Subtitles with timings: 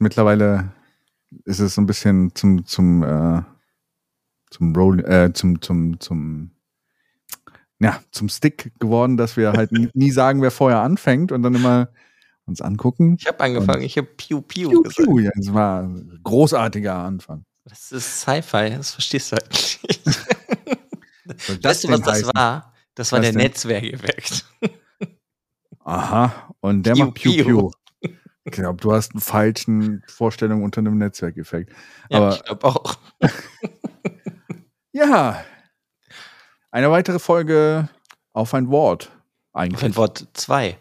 [0.00, 0.72] mittlerweile
[1.44, 3.42] ist es so ein bisschen zum, zum, äh,
[4.50, 6.50] zum Roll, äh, zum, zum, zum,
[7.78, 11.88] ja, zum Stick geworden, dass wir halt nie sagen, wer vorher anfängt und dann immer
[12.46, 13.16] uns angucken.
[13.20, 15.06] Ich habe angefangen, ich habe Piu Piu, Piu gesagt.
[15.06, 17.44] Piu, ja, das war ein großartiger Anfang.
[17.64, 20.00] Das ist Sci-Fi, das verstehst du halt nicht.
[21.64, 22.30] weißt du, was das heißen?
[22.34, 22.74] war?
[22.94, 24.46] Das war was der Netzwerkeffekt.
[25.84, 27.70] Aha, und der Piu, macht Piu Piu.
[28.50, 31.72] Glaube, du hast eine falschen Vorstellung unter einem Netzwerkeffekt.
[32.10, 32.98] Ja, Aber, ich glaube auch.
[34.92, 35.44] ja.
[36.70, 37.88] Eine weitere Folge
[38.32, 39.10] auf ein Wort.
[39.52, 39.76] Eigentlich.
[39.76, 40.76] Auf ein Wort 2.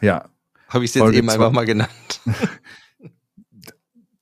[0.00, 0.28] Ja.
[0.68, 1.34] Habe ich es jetzt eben zwei.
[1.34, 2.20] einfach mal genannt.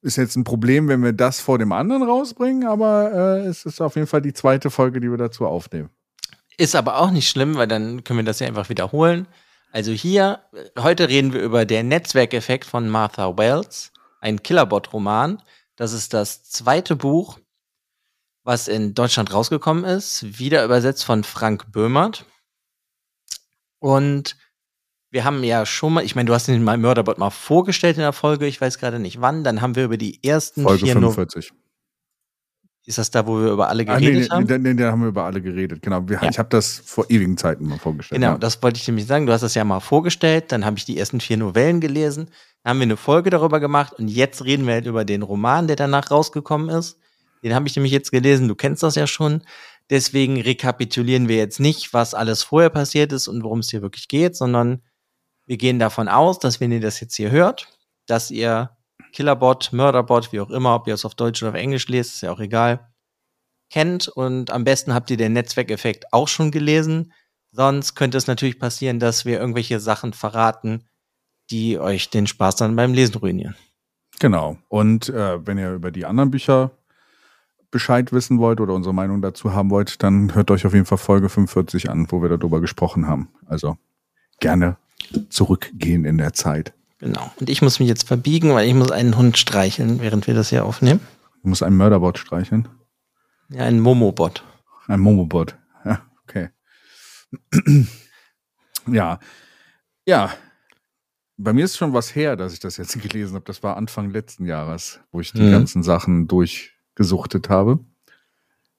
[0.07, 3.81] ist jetzt ein Problem, wenn wir das vor dem anderen rausbringen, aber äh, es ist
[3.81, 5.91] auf jeden Fall die zweite Folge, die wir dazu aufnehmen.
[6.57, 9.27] Ist aber auch nicht schlimm, weil dann können wir das ja einfach wiederholen.
[9.77, 10.41] Also hier,
[10.79, 13.93] heute reden wir über den Netzwerkeffekt von Martha Wells,
[14.23, 15.43] ein Killerbot-Roman.
[15.77, 17.39] Das ist das zweite Buch,
[18.43, 22.25] was in Deutschland rausgekommen ist, wieder übersetzt von Frank Böhmert.
[23.79, 24.39] Und
[25.11, 28.15] wir haben ja schon mal, ich meine, du hast den Mörderbot mal vorgestellt in der
[28.15, 31.53] Folge, ich weiß gerade nicht wann, dann haben wir über die ersten Folge vier 45.
[31.53, 31.66] No
[32.87, 34.63] ist das da, wo wir über alle geredet ah, nee, haben?
[34.63, 35.83] Nee, nee, da haben wir über alle geredet.
[35.83, 36.09] Genau.
[36.09, 36.31] Wir, ja.
[36.31, 38.21] Ich habe das vor ewigen Zeiten mal vorgestellt.
[38.21, 38.39] Genau, ja.
[38.39, 39.27] das wollte ich nämlich sagen.
[39.27, 42.31] Du hast das ja mal vorgestellt, dann habe ich die ersten vier Novellen gelesen,
[42.63, 45.67] dann haben wir eine Folge darüber gemacht und jetzt reden wir halt über den Roman,
[45.67, 46.99] der danach rausgekommen ist.
[47.43, 49.43] Den habe ich nämlich jetzt gelesen, du kennst das ja schon.
[49.91, 54.07] Deswegen rekapitulieren wir jetzt nicht, was alles vorher passiert ist und worum es hier wirklich
[54.09, 54.81] geht, sondern
[55.45, 57.69] wir gehen davon aus, dass wenn ihr das jetzt hier hört,
[58.07, 58.76] dass ihr
[59.17, 62.21] Killerbot, Murderbot, wie auch immer, ob ihr es auf Deutsch oder auf Englisch lest, ist
[62.21, 62.87] ja auch egal,
[63.71, 67.15] kennt und am besten habt ihr den Netzwerkeffekt auch schon gelesen.
[67.51, 70.85] Sonst könnte es natürlich passieren, dass wir irgendwelche Sachen verraten,
[71.51, 73.57] die euch den Spaß dann beim Lesen ruinieren.
[74.21, 74.59] Genau.
[74.69, 76.73] Und äh, wenn ihr über die anderen Bücher
[77.71, 80.99] Bescheid wissen wollt oder unsere Meinung dazu haben wollt, dann hört euch auf jeden Fall
[80.99, 83.31] Folge 45 an, wo wir darüber gesprochen haben.
[83.47, 83.79] Also
[84.41, 84.77] gerne
[85.31, 86.75] zurückgehen in der Zeit.
[86.99, 87.31] Genau.
[87.39, 90.49] Und ich muss mich jetzt verbiegen, weil ich muss einen Hund streicheln, während wir das
[90.51, 91.01] hier aufnehmen.
[91.43, 92.69] Du musst einen Mörderbot streicheln.
[93.51, 94.43] Ja, einen Momobot.
[94.89, 95.57] Ein Momobot.
[95.85, 96.49] Ja, okay.
[98.91, 99.19] ja.
[100.07, 100.33] Ja.
[101.39, 103.45] Bei mir ist schon was her, dass ich das jetzt gelesen habe.
[103.45, 105.51] Das war Anfang letzten Jahres, wo ich die Mhm.
[105.53, 107.81] ganzen Sachen durchgesuchtet habe.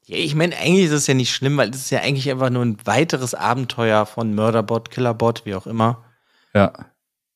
[0.05, 2.49] Ja, ich meine, eigentlich ist es ja nicht schlimm, weil es ist ja eigentlich einfach
[2.49, 6.05] nur ein weiteres Abenteuer von Murderbot, Killerbot, wie auch immer.
[6.53, 6.73] Ja.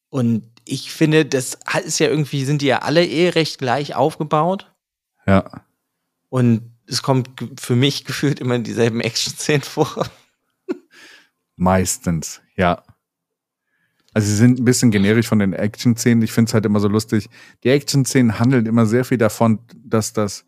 [0.09, 4.71] Und ich finde, das ist ja irgendwie, sind die ja alle eh recht gleich aufgebaut.
[5.25, 5.63] Ja.
[6.29, 7.29] Und es kommt
[7.59, 10.07] für mich gefühlt immer dieselben Action-Szenen vor.
[11.55, 12.83] Meistens, ja.
[14.13, 16.21] Also sie sind ein bisschen generisch von den Action-Szenen.
[16.21, 17.29] Ich finde es halt immer so lustig.
[17.63, 20.45] Die Action-Szenen handeln immer sehr viel davon, dass das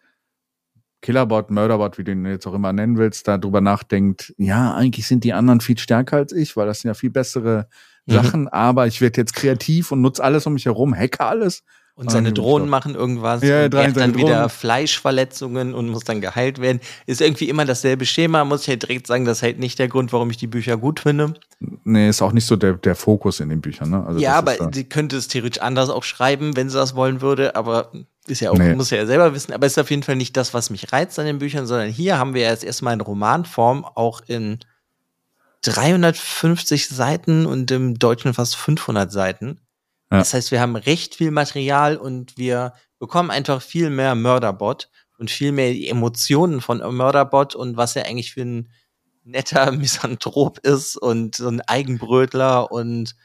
[1.01, 5.23] Killerbot, Murderbot, wie du ihn jetzt auch immer nennen willst, darüber nachdenkt, ja, eigentlich sind
[5.23, 7.67] die anderen viel stärker als ich, weil das sind ja viel bessere Mhm.
[8.05, 11.63] Sachen, aber ich werde jetzt kreativ und nutze alles um mich herum, hacke alles.
[11.95, 13.43] Und seine Drohnen machen irgendwas.
[13.43, 14.49] Ja, und er dann wieder Drohnen.
[14.49, 16.79] Fleischverletzungen und muss dann geheilt werden.
[17.05, 18.43] Ist irgendwie immer dasselbe Schema.
[18.45, 20.77] Muss ich halt direkt sagen, das ist halt nicht der Grund, warum ich die Bücher
[20.77, 21.35] gut finde.
[21.83, 24.03] Nee, ist auch nicht so der, der Fokus in den Büchern, ne?
[24.07, 27.55] Also ja, aber sie könnte es theoretisch anders auch schreiben, wenn sie das wollen würde,
[27.55, 27.91] aber
[28.25, 28.73] ist ja auch, Nee.
[28.73, 31.25] muss ja selber wissen, aber ist auf jeden Fall nicht das, was mich reizt an
[31.25, 34.57] den Büchern, sondern hier haben wir jetzt erstmal in Romanform auch in
[35.63, 39.59] 350 Seiten und im Deutschen fast 500 Seiten.
[40.11, 40.19] Ja.
[40.19, 45.31] Das heißt, wir haben recht viel Material und wir bekommen einfach viel mehr Mörderbot und
[45.31, 48.69] viel mehr die Emotionen von Mörderbot und was er eigentlich für ein
[49.23, 53.15] netter Misanthrop ist und so ein Eigenbrötler und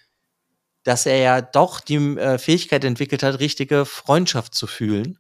[0.85, 5.19] dass er ja doch die äh, Fähigkeit entwickelt hat, richtige Freundschaft zu fühlen.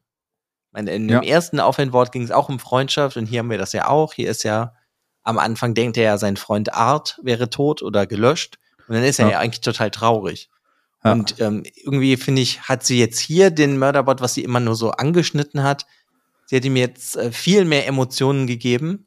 [0.68, 1.20] Ich meine, in Ja.
[1.20, 4.14] dem ersten Aufwendwort ging es auch um Freundschaft und hier haben wir das ja auch.
[4.14, 4.74] Hier ist ja
[5.28, 8.58] am Anfang denkt er ja, sein Freund Art wäre tot oder gelöscht
[8.88, 9.32] und dann ist er Ja.
[9.32, 10.48] ja eigentlich total traurig.
[11.04, 11.12] Ja.
[11.12, 14.74] Und ähm, irgendwie finde ich, hat sie jetzt hier den Mörderbot, was sie immer nur
[14.74, 15.86] so angeschnitten hat,
[16.46, 19.06] sie hat ihm jetzt äh, viel mehr Emotionen gegeben.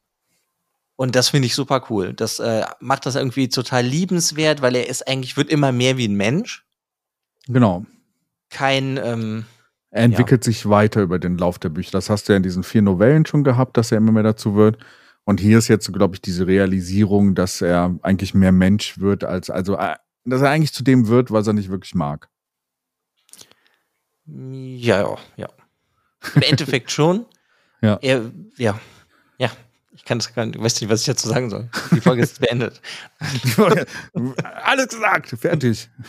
[0.95, 2.13] Und das finde ich super cool.
[2.13, 6.07] Das äh, macht das irgendwie total liebenswert, weil er ist eigentlich, wird immer mehr wie
[6.07, 6.63] ein Mensch.
[7.47, 7.85] genau.
[8.51, 9.45] Kein, ähm,
[9.89, 11.91] Er entwickelt sich weiter über den Lauf der Bücher.
[11.94, 14.56] Das hast du ja in diesen vier Novellen schon gehabt, dass er immer mehr dazu
[14.56, 14.77] wird.
[15.23, 19.50] Und hier ist jetzt, glaube ich, diese Realisierung, dass er eigentlich mehr Mensch wird, als,
[19.50, 19.95] also, äh,
[20.25, 22.29] dass er eigentlich zu dem wird, was er nicht wirklich mag.
[24.25, 25.50] ja, ja, ja.
[26.35, 27.25] Im Endeffekt schon.
[27.81, 27.97] Ja.
[28.01, 28.79] Er, ja,
[29.38, 29.51] ja.
[29.94, 31.69] Ich kann das gar nicht, weiß nicht, was ich dazu sagen soll.
[31.91, 32.81] Die Folge ist beendet.
[34.44, 35.89] Alles gesagt, fertig.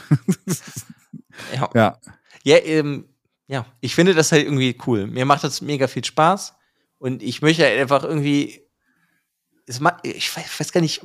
[1.54, 1.70] Ja.
[1.74, 1.98] ja,
[2.44, 3.06] Ja, ähm,
[3.46, 5.06] ja, ich finde das halt irgendwie cool.
[5.06, 6.54] Mir macht das mega viel Spaß
[6.98, 8.61] und ich möchte halt einfach irgendwie.
[9.66, 11.02] Ich weiß, weiß gar nicht,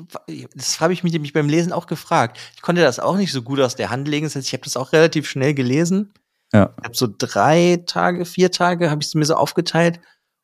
[0.56, 2.40] das habe ich mich nämlich beim Lesen auch gefragt.
[2.56, 4.26] Ich konnte das auch nicht so gut aus der Hand legen.
[4.26, 6.14] Das heißt, ich habe das auch relativ schnell gelesen.
[6.52, 10.00] ja, Ich habe so drei Tage, vier Tage habe ich es mir so aufgeteilt.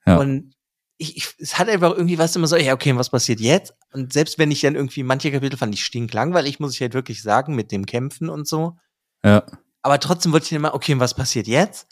[0.05, 0.17] Ja.
[0.17, 0.53] Und
[0.97, 3.73] ich, ich, es hat einfach irgendwie was immer so, ja, okay, was passiert jetzt?
[3.93, 7.21] Und selbst wenn ich dann irgendwie manche Kapitel fand ich stinklangweilig, muss ich halt wirklich
[7.23, 8.77] sagen, mit dem Kämpfen und so.
[9.25, 9.43] ja,
[9.81, 11.87] Aber trotzdem wollte ich immer, okay, was passiert jetzt?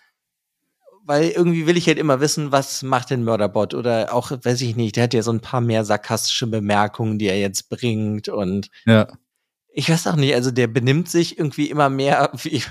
[1.03, 3.74] Weil irgendwie will ich halt immer wissen, was macht denn Mörderbot?
[3.74, 7.27] Oder auch, weiß ich nicht, der hat ja so ein paar mehr sarkastische Bemerkungen, die
[7.27, 8.29] er jetzt bringt.
[8.29, 9.08] Und ja,
[9.74, 12.63] ich weiß auch nicht, also der benimmt sich irgendwie immer mehr, wie,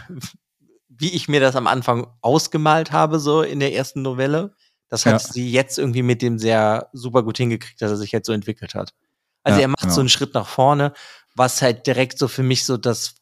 [0.89, 4.55] wie ich mir das am Anfang ausgemalt habe, so in der ersten Novelle.
[4.89, 5.33] Das hat Ja.
[5.33, 8.75] sie jetzt irgendwie mit dem sehr super gut hingekriegt, dass er sich jetzt so entwickelt
[8.75, 8.93] hat.
[9.45, 9.95] Also Ja, er macht genau.
[9.95, 10.93] so einen Schritt nach vorne,
[11.35, 13.15] was halt direkt so für mich so das,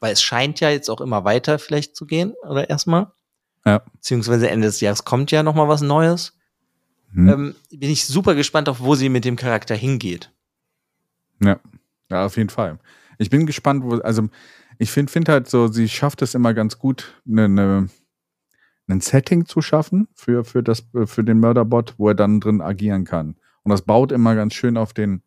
[0.00, 3.12] weil es scheint ja jetzt auch immer weiter vielleicht zu gehen, oder erstmal.
[3.64, 3.82] Ja.
[3.92, 6.36] Beziehungsweise Ende des Jahres kommt ja noch mal was Neues.
[7.12, 10.32] hm, Ähm, bin ich super gespannt auf, wo sie mit dem Charakter hingeht.
[11.42, 11.58] ja,
[12.10, 12.78] ja, auf jeden Fall.
[13.18, 14.28] Ich bin gespannt, wo, also
[14.78, 17.88] ich finde find halt so, sie schafft es immer ganz gut, eine, eine,
[18.88, 23.04] ein Setting zu schaffen für, für, das, für den Mörderbot, wo er dann drin agieren
[23.04, 23.36] kann.
[23.62, 25.22] Und das baut immer ganz schön auf den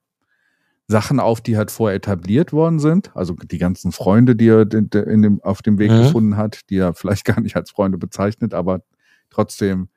[0.88, 3.16] Sachen auf, die halt vorher etabliert worden sind.
[3.16, 5.98] Also die ganzen Freunde, die er in dem, auf dem Weg Mhm.
[6.04, 8.82] gefunden hat, die er vielleicht gar nicht als Freunde bezeichnet, aber
[9.30, 9.90] trotzdem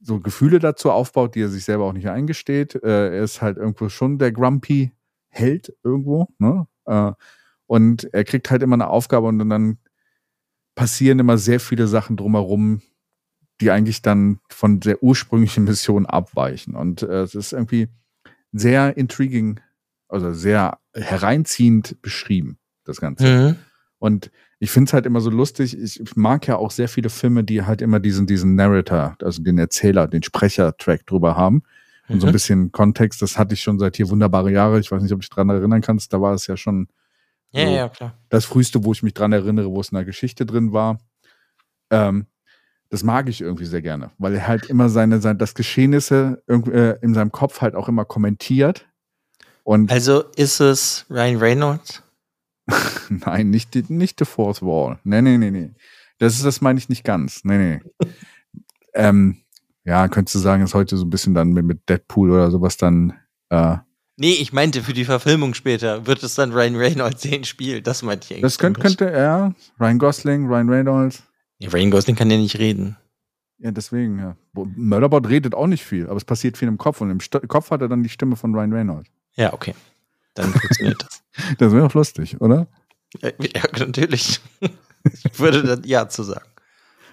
[0.00, 2.74] so Gefühle dazu aufbaut, die er sich selber auch nicht eingesteht.
[2.82, 4.92] Äh, er ist halt irgendwo schon der Grumpy
[5.28, 6.66] Held irgendwo, ne?
[6.84, 7.12] Äh,
[7.66, 9.78] und er kriegt halt immer eine Aufgabe und dann
[10.74, 12.82] passieren immer sehr viele Sachen drumherum,
[13.60, 16.74] die eigentlich dann von der ursprünglichen Mission abweichen.
[16.74, 17.88] Und äh, es ist irgendwie
[18.52, 19.60] sehr intriguing,
[20.12, 23.26] also sehr hereinziehend beschrieben, das Ganze.
[23.26, 23.56] Mhm.
[23.98, 25.76] Und ich finde es halt immer so lustig.
[25.78, 29.58] Ich mag ja auch sehr viele Filme, die halt immer diesen, diesen Narrator, also den
[29.58, 31.62] Erzähler, den Sprecher-Track drüber haben.
[32.08, 32.32] Und so ein Mhm.
[32.32, 34.80] bisschen Kontext, das hatte ich schon seit hier wunderbare Jahre.
[34.80, 36.12] Ich weiß nicht, ob du dich dran erinnern kannst.
[36.12, 36.88] Da war es ja schon
[37.52, 38.18] Ja, so ja, klar.
[38.28, 40.98] das früheste, wo ich mich dran erinnere, wo es in der Geschichte drin war.
[41.90, 42.26] Ähm,
[42.90, 46.98] das mag ich irgendwie sehr gerne, weil er halt immer seine, sein, das Geschehnisse äh,
[47.00, 48.86] in seinem Kopf halt auch immer kommentiert.
[49.64, 52.02] Und Also ist es Ryan Reynolds?
[53.08, 54.98] nein, nicht die, nicht The Fourth Wall.
[55.04, 55.70] Nee, nee, nee, nee.
[56.18, 57.44] Das ist, das meine ich nicht ganz.
[57.44, 58.08] Nee, nee.
[58.94, 59.38] ähm,
[59.84, 62.76] ja, könntest du sagen, ist heute so ein bisschen dann mit, mit Deadpool oder sowas
[62.76, 63.14] dann,
[63.50, 63.76] äh,
[64.18, 66.06] Nee, ich meinte für die Verfilmung später.
[66.06, 67.86] Wird es dann Ryan Reynolds den spielt?
[67.86, 68.42] Das meinte ich eigentlich.
[68.42, 71.22] das könnte, könnte er, Ryan Gosling, Ryan Reynolds.
[71.58, 72.96] Ja, Ryan Gosling kann ja nicht reden.
[73.58, 74.36] Ja, deswegen, ja.
[74.52, 77.40] Bo- Murderbot redet auch nicht viel, aber es passiert viel im Kopf und im Sto
[77.40, 79.08] Kopf hat er dann die Stimme von Ryan Reynolds.
[79.36, 79.74] Ja, okay.
[80.34, 81.22] Dann funktioniert das.
[81.58, 82.66] Das wäre auch lustig, oder?
[83.22, 84.40] Ja, natürlich.
[85.24, 86.46] Ich würde dann Ja zu sagen.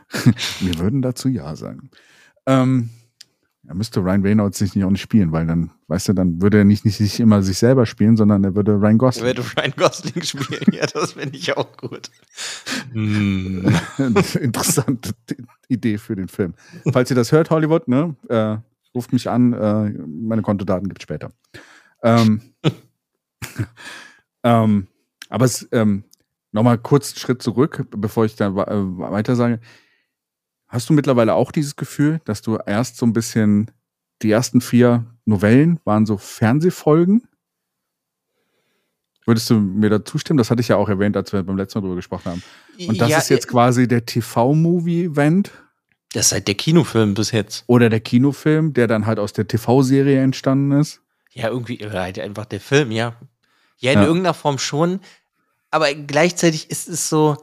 [0.60, 1.90] Wir würden dazu Ja sagen.
[2.46, 2.90] Ähm,
[3.68, 6.60] er müsste Ryan Reynolds sich nicht auch nicht spielen, weil dann, weißt du, dann würde
[6.60, 9.26] er nicht, nicht sich immer sich selber spielen, sondern er würde Ryan Gosling.
[9.26, 10.74] würde Ryan Gosling spielen.
[10.74, 12.10] Ja, das finde ich auch gut.
[12.94, 13.72] Hm.
[14.42, 15.12] Interessante
[15.68, 16.56] Idee für den Film.
[16.92, 18.58] Falls ihr das hört, Hollywood, ne, äh,
[18.96, 19.54] ruft mich an.
[19.54, 21.32] Äh, meine Kontodaten gibt später.
[22.04, 22.42] Ähm,
[24.44, 24.88] ähm,
[25.30, 26.04] aber es, ähm,
[26.52, 29.60] nochmal kurz einen Schritt zurück, bevor ich da wa- äh, weiter sage.
[30.68, 33.72] Hast du mittlerweile auch dieses Gefühl, dass du erst so ein bisschen
[34.22, 37.24] die ersten vier Novellen waren so Fernsehfolgen?
[39.26, 40.38] Würdest du mir da zustimmen?
[40.38, 42.44] Das hatte ich ja auch erwähnt, als wir beim letzten Mal drüber gesprochen haben.
[42.88, 45.52] Und das ja, ist jetzt quasi der TV-Movie-Event
[46.14, 47.64] Das ist halt der Kinofilm bis jetzt.
[47.68, 51.02] oder der Kinofilm, der dann halt aus der TV-Serie entstanden ist.
[51.32, 53.16] Ja, irgendwie oder halt einfach der Film, ja.
[53.78, 54.06] Ja, in Ja.
[54.06, 55.00] irgendeiner Form schon.
[55.72, 57.38] Aber gleichzeitig ist es so,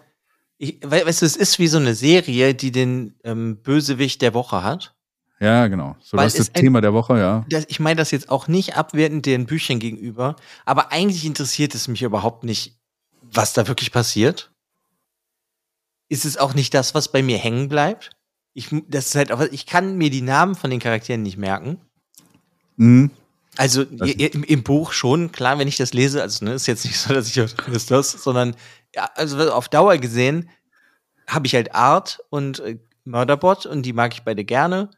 [0.58, 4.34] ich, we- weißt du, es ist wie so eine Serie, die den ähm, Bösewicht der
[4.34, 4.94] Woche hat.
[5.38, 5.96] Ja, genau.
[6.00, 7.44] So das ist das ein- Thema der Woche, ja.
[7.48, 11.88] Das, ich meine das jetzt auch nicht abwertend den Büchern gegenüber, aber eigentlich interessiert es
[11.88, 12.78] mich überhaupt nicht,
[13.22, 14.50] was da wirklich passiert.
[16.08, 18.10] Ist es auch nicht das, was bei mir hängen bleibt?
[18.54, 21.80] Ich, das ist halt auch, ich kann mir die Namen von den Charakteren nicht merken.
[22.76, 23.10] Mhm.
[23.56, 26.84] Also Das- im, im Buch schon, klar, wenn ich das lese, also ne, ist jetzt
[26.84, 28.54] nicht so, dass ich ist das, sondern
[28.94, 30.48] ja, also auf Dauer gesehen
[31.26, 34.90] habe ich halt Art und äh, Murderbot und die mag ich beide gerne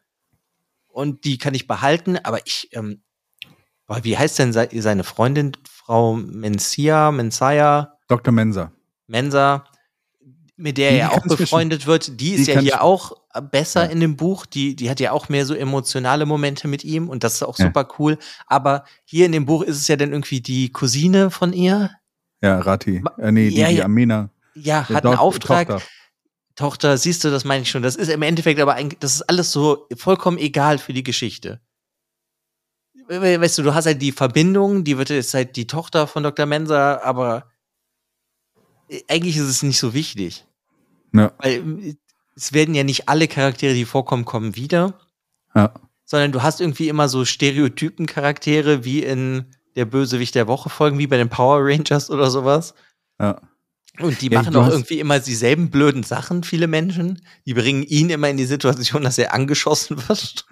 [0.88, 3.03] und die kann ich behalten, aber ich, ähm,
[3.87, 8.33] boah, wie heißt denn se seine Freundin, Frau Mencia, Mensaya, Dr.
[8.33, 8.73] Mensa.
[9.07, 9.65] Mensa,
[10.59, 13.12] mit der Die er auch befreundet wird, die ist die ja hier auch
[13.50, 13.91] besser Ja.
[13.91, 14.45] in dem Buch.
[14.45, 17.59] Die, die hat ja auch mehr so emotionale Momente mit ihm und das ist auch
[17.59, 17.67] Ja.
[17.67, 18.19] super cool.
[18.47, 21.91] Aber hier in dem Buch ist es ja dann irgendwie die Cousine von ihr.
[22.43, 23.03] Ja, Rati.
[23.19, 23.85] Äh, nee, die, Ja, die ja.
[23.85, 24.31] Amena.
[24.55, 25.69] Ja, hat einen Auftrag.
[25.69, 25.87] Tochter.
[26.57, 26.99] Tochter.
[26.99, 27.83] siehst du, das meine ich schon.
[27.85, 31.61] Das ist im Endeffekt aber eigentlich, das ist alles so vollkommen egal für die Geschichte.
[33.07, 36.25] We- Weißt du, du hast halt die Verbindung, die wird jetzt halt die Tochter von
[36.25, 36.47] Dr.
[36.47, 37.50] Mensa, aber
[38.88, 40.45] äh, eigentlich ist es nicht so wichtig.
[41.12, 41.33] Ja.
[41.38, 41.95] Weil äh,
[42.37, 44.99] es werden ja nicht alle Charaktere, die vorkommen, kommen wieder,
[45.55, 45.73] Ja.
[46.05, 49.47] sondern du hast irgendwie immer so Stereotypen-Charaktere wie in
[49.77, 52.75] der Bösewicht der Woche folgen, wie bei den Power Rangers oder sowas.
[53.21, 53.41] ja.
[54.00, 57.21] Und die Ja, machen auch irgendwie immer dieselben blöden Sachen, viele Menschen.
[57.47, 60.47] Die bringen ihn immer in die Situation, dass er angeschossen wird.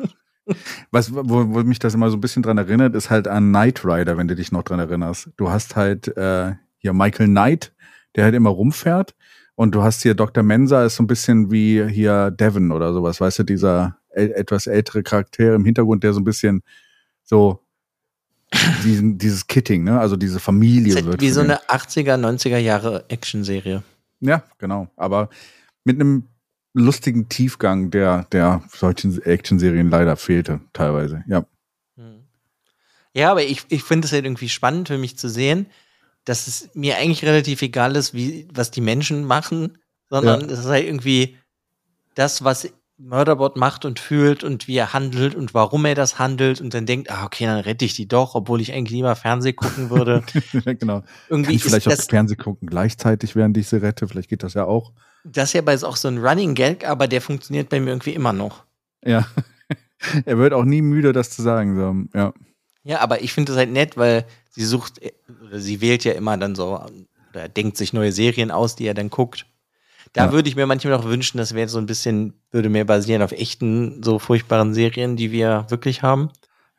[0.90, 3.84] Was, wo, wo mich das immer so ein bisschen dran erinnert, ist halt an Knight
[3.84, 5.28] Rider, wenn du dich noch dran erinnerst.
[5.36, 7.72] Du hast halt äh, hier Michael Knight,
[8.16, 9.14] der halt immer rumfährt.
[9.56, 10.44] Und du hast hier Dr.
[10.44, 15.02] Mensa, ist so ein bisschen wie hier Devon oder sowas, weißt du, dieser etwas ältere
[15.02, 16.62] Charakter im Hintergrund, der so ein bisschen
[17.24, 17.60] so
[18.84, 19.98] diesen, dieses Kitting, ne?
[19.98, 21.14] Also diese Familie Das ist wird.
[21.14, 23.82] halt wie für so eine 80er, 90er Jahre Actionserie.
[24.20, 24.88] Ja, genau.
[24.96, 25.28] Aber
[25.84, 26.24] mit einem
[26.72, 31.24] lustigen Tiefgang, der, der solchen Action-Serien leider fehlte, teilweise.
[31.26, 31.46] Ja.
[31.96, 32.24] Hm.
[33.14, 35.66] Ja, aber ich, ich finde es halt irgendwie spannend für mich zu sehen,
[36.26, 39.78] dass es mir eigentlich relativ egal ist, wie, was die Menschen machen,
[40.10, 40.46] sondern Ja.
[40.46, 41.38] es ist halt irgendwie
[42.14, 42.68] das, was
[42.98, 46.86] Murderbot macht und fühlt und wie er handelt und warum er das handelt und dann
[46.86, 50.22] denkt, ah, okay, dann rette ich die doch, obwohl ich eigentlich lieber Fernsehen gucken würde.
[50.64, 51.00] genau.
[51.00, 54.08] Kann Irgendwie ich vielleicht ist auch Fernsehen gucken gleichzeitig, während ich sie rette?
[54.08, 54.92] Vielleicht geht das ja auch.
[55.24, 58.32] das ja bei auch so ein Running Gag, aber der funktioniert bei mir irgendwie immer
[58.32, 58.64] noch.
[59.04, 59.26] Ja.
[60.24, 61.76] er wird auch nie müde, das zu sagen.
[61.76, 62.18] So.
[62.18, 62.32] Ja.
[62.86, 65.00] Ja, aber ich finde es halt nett, weil sie sucht,
[65.44, 66.80] oder sie wählt ja immer dann so,
[67.32, 69.44] oder denkt sich neue Serien aus, die er dann guckt.
[70.12, 70.32] Da Ja.
[70.32, 73.32] würde ich mir manchmal noch wünschen, das wäre so ein bisschen, würde mehr basieren auf
[73.32, 76.30] echten, so furchtbaren Serien, die wir wirklich haben.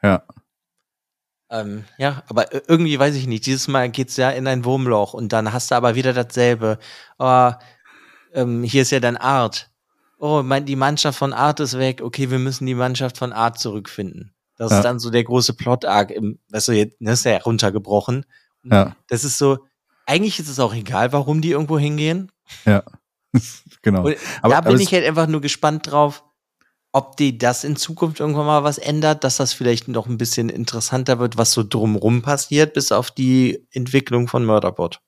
[0.02, 0.24] Ja.
[1.50, 3.46] Ähm, ja, aber irgendwie weiß ich nicht.
[3.46, 6.80] Dieses Mal geht's ja in ein Wurmloch und dann hast du aber wieder dasselbe.
[7.20, 7.52] Oh,
[8.34, 9.70] ähm, hier ist ja dann Art.
[10.20, 12.02] Oh, mein, die Mannschaft von Art ist weg.
[12.02, 14.34] Okay, wir müssen die Mannschaft von Art zurückfinden.
[14.58, 14.78] Das Ja.
[14.78, 18.26] ist dann so der große Plot-Arc im, weißt du, jetzt ne, ist ja runtergebrochen.
[18.64, 18.96] Ja.
[19.08, 19.60] Das ist so,
[20.06, 22.32] eigentlich ist es auch egal, warum die irgendwo hingehen.
[23.82, 24.06] genau.
[24.06, 26.24] Und Aber- da aber bin es- ich halt einfach nur gespannt drauf,
[26.94, 30.50] ob die das in Zukunft irgendwann mal was ändert, dass das vielleicht noch ein bisschen
[30.50, 35.02] interessanter wird, was so drumrum passiert, bis auf die Entwicklung von Murderbot.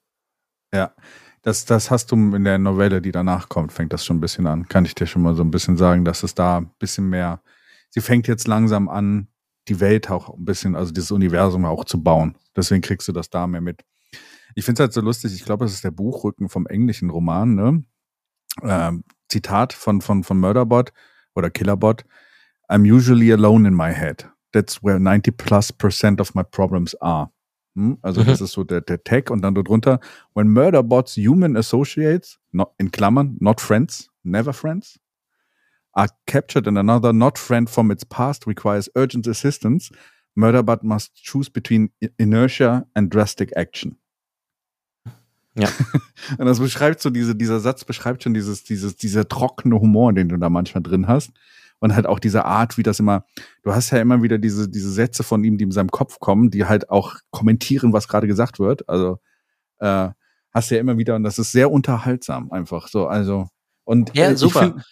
[0.73, 0.93] Ja,
[1.41, 4.45] das, das hast du in der Novelle, die danach kommt, fängt das schon ein bisschen
[4.45, 4.67] an.
[4.67, 7.41] Kann ich dir schon mal so ein bisschen sagen, dass es da ein bisschen mehr,
[7.89, 9.27] sie fängt jetzt langsam an,
[9.67, 12.35] die Welt auch ein bisschen, also dieses Universum auch zu bauen.
[12.55, 13.83] Deswegen kriegst du das da mehr mit.
[14.55, 17.55] Ich finde es halt so lustig, ich glaube, es ist der Buchrücken vom englischen Roman,
[17.55, 17.83] ne?
[18.63, 20.91] Ähm, Zitat von, von, von Murderbot
[21.35, 22.03] oder Killerbot.
[22.67, 24.27] I'm usually alone in my head.
[24.51, 27.29] That's where 90 plus percent of my problems are.
[27.75, 27.99] Hm?
[28.01, 28.25] Also Mhm.
[28.25, 29.99] das ist so der, der Tag und dann darunter,
[30.33, 34.99] when murderbots human associates, not, in Klammern, not friends, never friends,
[35.99, 39.91] are captured and another not friend from its past requires urgent assistance,
[40.33, 43.97] murderbot must choose between inertia and drastic action.
[45.55, 45.67] Ja.
[46.37, 50.29] und das beschreibt so diese, dieser Satz beschreibt schon dieses, dieses, dieser trockene Humor, den
[50.29, 51.31] du da manchmal drin hast.
[51.81, 53.25] Und halt auch diese Art, wie das immer,
[53.63, 56.49] du hast ja immer wieder diese, diese Sätze von ihm, die in seinem Kopf kommen,
[56.49, 58.87] die halt auch kommentieren, was gerade gesagt wird.
[58.87, 59.19] Also
[59.79, 60.09] äh,
[60.53, 63.07] hast du ja immer wieder, und das ist sehr unterhaltsam einfach so.
[63.07, 63.47] Also,
[63.85, 64.59] und Ja, äh, super.
[64.59, 64.85] find-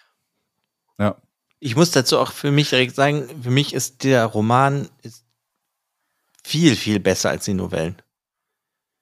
[0.99, 1.15] ja,
[1.59, 5.25] Ich muss dazu auch für mich direkt sagen, für mich ist der Roman ist
[6.43, 7.95] viel, viel besser als die Novellen.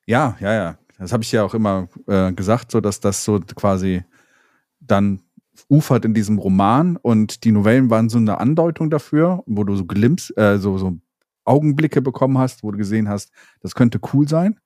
[0.06, 0.78] ja, ja, ja.
[0.98, 4.04] Das habe ich ja auch immer äh, gesagt, so dass das so quasi
[4.80, 5.22] dann
[5.70, 9.86] ufert in diesem Roman und die Novellen waren so eine Andeutung dafür, wo du so
[9.86, 10.98] Glimps, äh, so, so
[11.44, 14.60] Augenblicke bekommen hast, wo du gesehen hast, das könnte cool sein.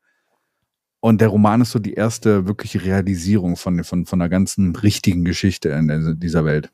[1.02, 5.24] Und der Roman ist so die erste wirkliche Realisierung von, von, von der ganzen richtigen
[5.24, 6.72] Geschichte in dieser Welt.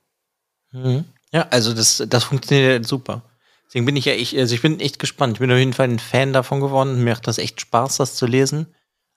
[0.75, 1.05] Mhm.
[1.31, 3.23] Ja, also das, das funktioniert super.
[3.67, 5.33] Deswegen bin ich ja echt, also ich bin echt gespannt.
[5.33, 7.03] Ich bin auf jeden Fall ein Fan davon geworden.
[7.03, 8.67] Mir macht das echt Spaß, das zu lesen.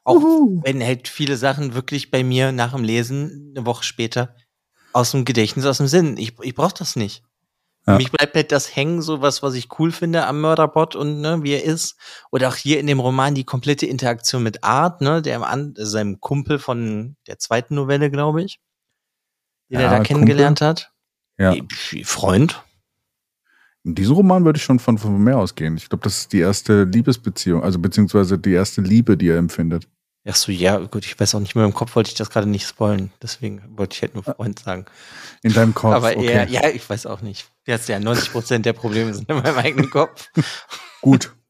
[0.04, 0.62] Auch Uhu.
[0.64, 4.34] wenn halt viele Sachen wirklich bei mir nach dem Lesen, eine Woche später,
[4.92, 6.16] aus dem Gedächtnis, aus dem Sinn.
[6.16, 7.22] Ich, ich brauche das nicht.
[7.86, 7.96] Ja.
[7.96, 11.42] mich bleibt halt das hängen, so was, was ich cool finde am Mörderbot und ne,
[11.42, 11.96] wie er ist.
[12.30, 16.20] Oder auch hier in dem Roman die komplette Interaktion mit Art, ne, der an, seinem
[16.20, 18.60] Kumpel von der zweiten Novelle, glaube ich,
[19.70, 20.06] den Ja, er da Kumpel.
[20.16, 20.90] kennengelernt hat.
[21.38, 21.54] Ja.
[22.04, 22.62] Freund.
[23.84, 25.76] In diesem Roman würde ich schon von, von mehr ausgehen.
[25.76, 29.88] Ich glaube, das ist die erste Liebesbeziehung, also beziehungsweise die erste Liebe, die er empfindet.
[30.28, 32.46] Ach so, ja, gut, ich weiß auch nicht mehr, im Kopf wollte ich das gerade
[32.46, 33.10] nicht spoilen.
[33.22, 34.84] Deswegen wollte ich halt nur Freund sagen.
[35.42, 35.94] In deinem Kopf.
[35.94, 36.26] Aber okay.
[36.26, 37.48] eher, ja, ich weiß auch nicht.
[37.66, 40.28] Jetzt ja, 90 Prozent der Probleme sind in meinem eigenen Kopf.
[41.00, 41.32] Gut.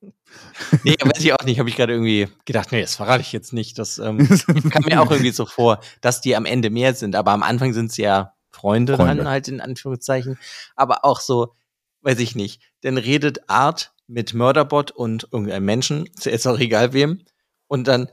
[0.82, 1.60] Nee, weiß ich auch nicht.
[1.60, 3.78] Habe ich gerade irgendwie gedacht, nee, das verrate ich jetzt nicht.
[3.78, 4.18] Das ähm,
[4.70, 7.14] kam mir auch irgendwie so vor, dass die am Ende mehr sind.
[7.14, 9.16] Aber am Anfang sind sie ja Freunde, Freunde.
[9.16, 10.38] dann halt in Anführungszeichen.
[10.76, 11.52] Aber auch so,
[12.02, 12.60] weiß ich nicht.
[12.82, 17.22] Dann redet Art mit Murderbot und irgendeinem Menschen, ist jetzt auch egal wem.
[17.66, 18.08] Und dann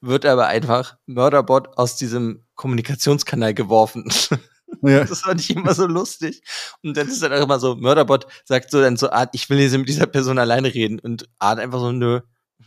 [0.00, 4.04] wird aber einfach Murderbot aus diesem Kommunikationskanal geworfen.
[4.82, 5.04] ja.
[5.04, 6.42] Das fand ich immer so lustig.
[6.82, 9.58] Und dann ist dann auch immer so, Mörderbot sagt so dann so Art, ich will
[9.58, 10.98] jetzt mit dieser Person alleine reden.
[11.00, 12.20] Und Art einfach so, nö.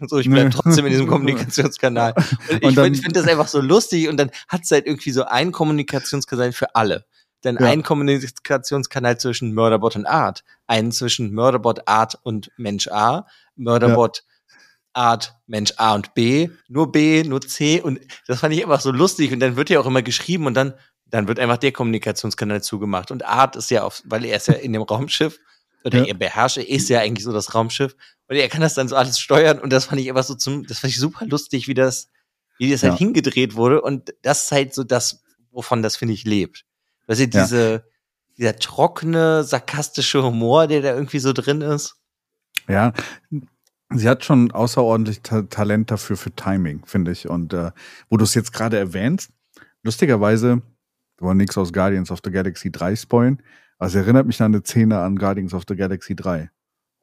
[0.07, 0.49] So, ich Nö.
[0.49, 1.07] trotzdem in diesem
[1.47, 2.13] Kommunikationskanal.
[2.49, 4.09] Und ich, dann- find- finde das einfach so lustig.
[4.09, 7.05] Und dann hat es halt irgendwie so einen Kommunikationskanal für alle.
[7.43, 7.67] Dann Ja.
[7.67, 10.43] einen Kommunikationskanal zwischen Mörderbot und Art.
[10.67, 13.27] Einen zwischen Mörderbot, Art und Mensch A.
[13.55, 14.23] Mörderbot,
[14.93, 16.49] Art, Mensch A und B.
[16.67, 17.81] Nur B, nur C.
[17.81, 19.31] Und das fand ich einfach so lustig.
[19.31, 20.73] Und dann wird ja auch immer geschrieben und dann
[21.05, 23.11] dann wird einfach der Kommunikationskanal zugemacht.
[23.11, 25.37] Und Art ist ja auf, weil er ist ja in dem Raumschiff,
[25.83, 26.05] oder Ja.
[26.05, 27.95] er beherrscht, er ist ja eigentlich so das Raumschiff.
[28.27, 29.59] Und er kann das dann so alles steuern.
[29.59, 32.09] Und das fand ich einfach so zum, das fand ich super lustig, wie das,
[32.57, 32.97] wie das halt Ja.
[32.97, 33.81] hingedreht wurde.
[33.83, 36.65] Und das ist halt so das, wovon das, finde ich, lebt.
[37.07, 37.43] Weißt du, Ja.
[37.43, 37.83] diese,
[38.37, 41.95] dieser trockene, sarkastische Humor, der da irgendwie so drin ist.
[42.67, 42.93] Ja,
[43.93, 47.27] sie hat schon außerordentlich Ta Talent dafür für Timing, finde ich.
[47.29, 47.71] Und äh,
[48.09, 49.31] wo du es jetzt gerade erwähnst,
[49.83, 50.61] lustigerweise,
[51.17, 53.41] wir wollen nichts aus Guardians of the Galaxy 3 spoilen,
[53.77, 56.49] aber es erinnert mich an eine Szene an Guardians of the Galaxy 3.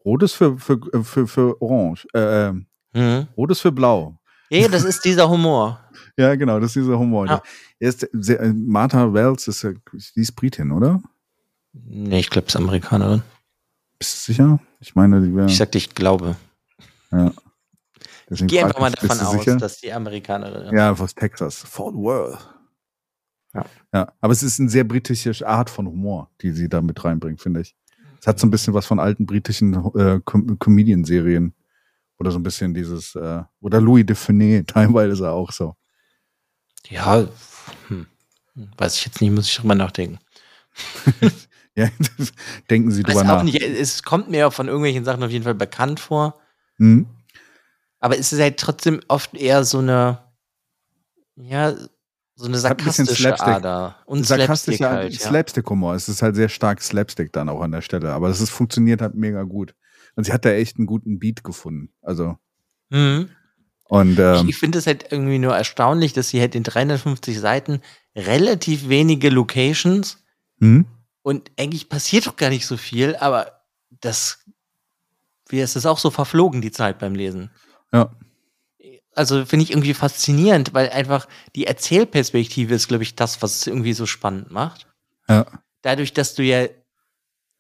[0.04, 2.52] Rot ist für, für, für, für Orange, äh, äh,
[2.92, 3.28] Mhm.
[3.36, 4.18] Rot ist für Blau.
[4.48, 5.78] Ja, das ist dieser Humor.
[6.20, 7.26] Ja, genau, das ist dieser Humor.
[7.26, 7.42] Ja.
[7.78, 9.66] Er ist äh, Martha Wells ist,
[10.14, 11.00] die ist Britin, oder?
[11.72, 13.22] Nee, ich glaube, es ist Amerikanerin.
[13.98, 14.60] Bist du sicher?
[14.80, 15.46] Ich meine, die wäre.
[15.46, 16.36] Ich sagte, ich glaube.
[17.10, 17.32] Ja.
[18.28, 19.56] Deswegen Geh frag einfach mal ich, davon aus, sicher?
[19.56, 20.72] dass die Amerikanerin ist.
[20.72, 21.56] Ja, aus Texas.
[21.56, 22.38] Fort Worth.
[23.54, 23.64] Ja.
[23.94, 24.12] ja.
[24.20, 27.62] Aber es ist eine sehr britische Art von Humor, die sie da mit reinbringt, finde
[27.62, 27.74] ich.
[28.20, 31.54] Es hat so ein bisschen was von alten britischen äh, Com Comedian-Serien.
[32.18, 35.74] Oder so ein bisschen dieses, äh, oder Louis de Funès, teilweise ist er auch so.
[36.88, 37.28] Ja,
[37.88, 38.06] hm.
[38.76, 40.18] weiß ich jetzt nicht, muss ich drüber nachdenken.
[41.74, 41.88] ja,
[42.68, 43.42] denken Sie drüber nach.
[43.42, 46.40] Nicht, es kommt mir von irgendwelchen Sachen auf jeden Fall bekannt vor.
[46.78, 47.06] Mhm.
[48.00, 50.18] Aber es ist halt trotzdem oft eher so eine,
[51.36, 51.74] ja,
[52.34, 53.48] so eine sarkastische Slapstick.
[53.48, 53.96] Ader.
[54.06, 55.12] Und Slapstick halt.
[55.12, 55.28] Ja.
[55.28, 55.94] Slapstick-Humor.
[55.94, 58.12] Es ist halt sehr stark Slapstick dann auch an der Stelle.
[58.12, 59.74] Aber es funktioniert halt mega gut.
[60.16, 61.92] Und sie hat da echt einen guten Beat gefunden.
[62.00, 62.38] Also.
[62.88, 63.28] Mhm.
[63.90, 67.38] Und, ähm, ich, ich finde es halt irgendwie nur erstaunlich, dass sie halt in 350
[67.38, 67.82] Seiten
[68.16, 70.22] relativ wenige Locations
[70.58, 70.86] mhm.
[71.22, 73.62] und eigentlich passiert doch gar nicht so viel, aber
[74.00, 74.44] das,
[75.48, 77.50] wie ist das auch so verflogen, die Zeit beim Lesen.
[77.92, 78.10] Ja
[79.14, 83.66] also finde ich irgendwie faszinierend, weil einfach die Erzählperspektive ist, glaube ich, das, was es
[83.66, 84.86] irgendwie so spannend macht.
[85.28, 85.46] Ja.
[85.82, 86.68] Dadurch, dass du ja,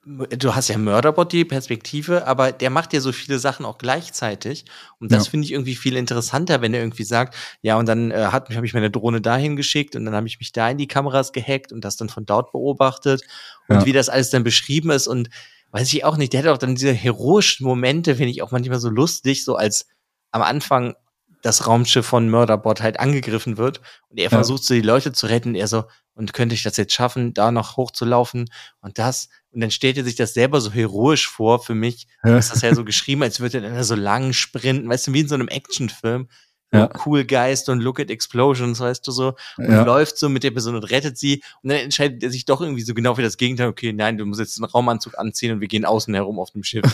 [0.04, 4.64] du hast ja Mörderbot die Perspektive, aber der macht ja so viele Sachen auch gleichzeitig.
[4.98, 5.30] Und das ja.
[5.30, 8.56] finde ich irgendwie viel interessanter, wenn er irgendwie sagt, ja, und dann äh, hat mich,
[8.56, 11.32] habe ich meine Drohne dahin geschickt und dann habe ich mich da in die Kameras
[11.32, 13.22] gehackt und das dann von dort beobachtet
[13.68, 13.86] und ja.
[13.86, 15.28] wie das alles dann beschrieben ist und
[15.72, 18.80] weiß ich auch nicht, der hat auch dann diese heroischen Momente, finde ich auch manchmal
[18.80, 19.86] so lustig, so als
[20.30, 20.94] am Anfang
[21.42, 24.28] das Raumschiff von Murderbot halt angegriffen wird und er ja.
[24.30, 25.54] versucht so die Leute zu retten.
[25.54, 25.84] Er so,
[26.20, 28.50] und könnte ich das jetzt schaffen, da noch hochzulaufen
[28.82, 29.30] und das.
[29.52, 32.06] Und dann stellt er sich das selber so heroisch vor für mich.
[32.22, 32.36] Ja.
[32.36, 35.20] Ist das ja so geschrieben, als würde er dann so lang sprinten, weißt du, wie
[35.20, 36.28] in so einem Actionfilm.
[36.72, 36.90] Ja.
[37.04, 39.34] Cool Geist und Look at Explosions, weißt du so.
[39.56, 39.82] Und ja.
[39.82, 41.42] läuft so mit der Person und rettet sie.
[41.62, 43.68] Und dann entscheidet er sich doch irgendwie so genau für das Gegenteil.
[43.68, 46.62] Okay, nein, du musst jetzt einen Raumanzug anziehen und wir gehen außen herum auf dem
[46.62, 46.84] Schiff.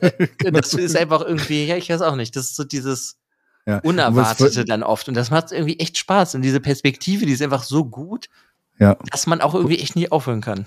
[0.50, 2.34] das ist einfach irgendwie, ja, ich weiß auch nicht.
[2.34, 3.18] Das ist so dieses,
[3.66, 3.78] ja.
[3.78, 5.08] Unerwartete dann oft.
[5.08, 6.34] Und das macht irgendwie echt Spaß.
[6.34, 8.28] Und diese Perspektive, die ist einfach so gut,
[8.82, 8.96] ja.
[9.10, 10.66] dass man auch irgendwie echt nicht aufhören kann.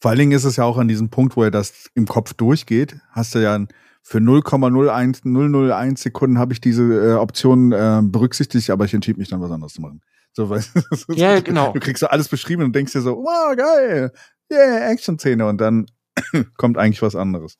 [0.00, 2.34] Vor allen Dingen ist es ja auch an diesem Punkt, wo er das im Kopf
[2.34, 3.58] durchgeht, hast du ja
[4.02, 9.40] für 0,001 Sekunden habe ich diese äh, Option äh, berücksichtigt, aber ich entschied mich dann
[9.40, 10.00] was anderes zu machen.
[10.32, 10.46] So,
[11.08, 11.72] du, ja, genau.
[11.72, 14.12] Du kriegst so alles beschrieben und denkst dir so, wow, geil,
[14.52, 15.86] yeah, Action-Szene und dann
[16.56, 17.58] kommt eigentlich was anderes.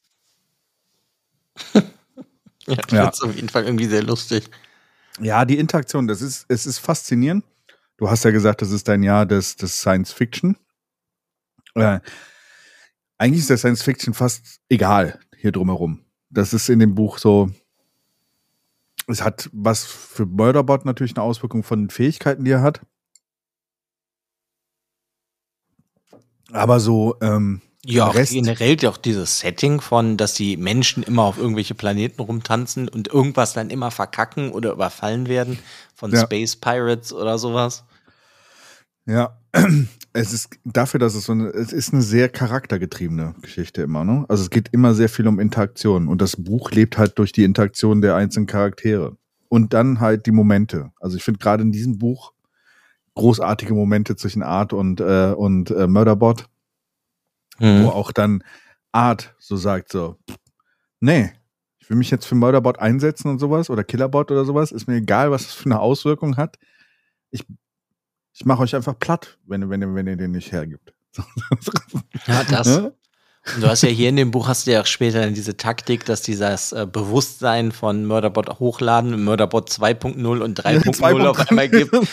[2.68, 3.08] Ja, das ja.
[3.08, 4.50] ist auf jeden Fall irgendwie sehr lustig.
[5.20, 7.44] Ja, die Interaktion, das ist, es ist faszinierend.
[7.96, 10.56] Du hast ja gesagt, das ist dein Jahr des, des Science Fiction.
[11.74, 12.00] Äh,
[13.18, 16.04] eigentlich ist der Science Fiction fast egal hier drumherum.
[16.30, 17.50] Das ist in dem Buch so.
[19.06, 22.80] Es hat was für Murderbot natürlich eine Auswirkung von den Fähigkeiten, die er hat.
[26.50, 28.32] Aber so, ähm, ja, Rest.
[28.32, 33.52] generell auch dieses Setting von, dass die Menschen immer auf irgendwelche Planeten rumtanzen und irgendwas
[33.52, 35.58] dann immer verkacken oder überfallen werden
[35.94, 36.22] von ja.
[36.22, 37.84] Space Pirates oder sowas.
[39.06, 39.38] Ja,
[40.12, 44.24] es ist dafür, dass es so eine, es ist eine sehr charaktergetriebene Geschichte immer, ne?
[44.28, 47.44] Also es geht immer sehr viel um Interaktion und das Buch lebt halt durch die
[47.44, 49.16] Interaktion der einzelnen Charaktere
[49.48, 50.90] und dann halt die Momente.
[51.00, 52.32] Also ich finde gerade in diesem Buch
[53.14, 56.46] großartige Momente zwischen Art und äh, und äh, Murderbot
[57.58, 57.84] mhm.
[57.84, 58.42] wo auch dann
[58.92, 60.16] Art so sagt so,
[61.00, 61.32] nee,
[61.78, 64.96] ich will mich jetzt für Murderbot einsetzen und sowas oder Killerbot oder sowas, ist mir
[64.96, 66.58] egal, was das für eine Auswirkung hat.
[67.30, 67.44] Ich,
[68.38, 70.92] ich mache euch einfach platt, wenn, wenn, wenn ihr den nicht hergibt.
[72.26, 72.66] Ja, das.
[72.66, 72.92] Ja?
[73.54, 76.04] Und du hast ja hier in dem Buch hast du ja auch später diese Taktik,
[76.04, 81.92] dass dieses äh, Bewusstsein von Murderbot hochladen, Murderbot 2.0 und 3.0 auf einmal gibt.
[81.92, 82.08] Und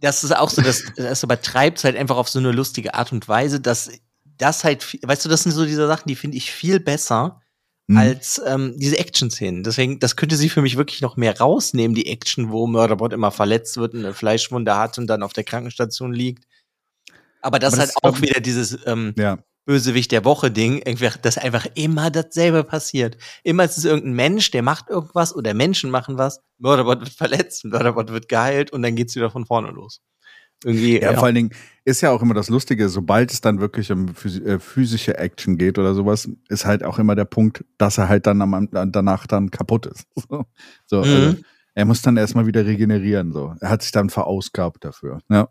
[0.00, 3.12] das ist auch so, dass das übertreibt es halt einfach auf so eine lustige Art
[3.12, 3.90] und Weise, dass
[4.38, 7.42] das halt, weißt du, das sind so diese Sachen, die finde ich viel besser
[7.86, 7.96] mhm.
[7.96, 9.62] als ähm, diese Action-Szenen.
[9.62, 13.30] Deswegen, das könnte sie für mich wirklich noch mehr rausnehmen, die Action, wo Murderbot immer
[13.30, 16.44] verletzt wird, eine Fleischwunde hat und dann auf der Krankenstation liegt.
[17.40, 19.38] Aber das, ist halt auch wieder dieses ähm, ja.
[19.66, 20.82] Bösewicht der Woche-Ding,
[21.22, 23.18] dass einfach immer dasselbe passiert.
[23.42, 27.64] Immer ist es irgendein Mensch, der macht irgendwas oder Menschen machen was, Murderbot wird verletzt,
[27.64, 30.00] Murderbot wird geheilt und dann geht's wieder von vorne los.
[30.62, 31.50] Irgendwie, ja, ja, vor allen Dingen
[31.84, 35.78] ist ja auch immer das Lustige, sobald es dann wirklich um äh, physische Action geht
[35.78, 39.50] oder sowas, ist halt auch immer der Punkt, dass er halt dann am, danach dann
[39.50, 40.06] kaputt ist.
[40.86, 41.02] so, mhm.
[41.02, 41.36] also,
[41.74, 43.32] er muss dann erstmal wieder regenerieren.
[43.32, 43.54] So.
[43.60, 45.18] Er hat sich dann verausgabt dafür.
[45.28, 45.48] Ja.